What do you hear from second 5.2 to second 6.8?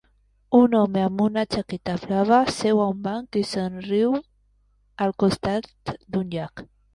costat d'un llac.